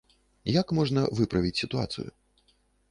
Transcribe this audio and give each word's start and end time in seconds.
Як 0.61 0.67
можна 0.79 1.05
выправіць 1.21 1.55
сітуацыю? 1.63 2.09